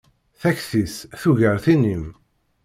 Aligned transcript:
Takti-s 0.39 0.95
tugar 1.21 1.57
tin-im. 1.65 2.05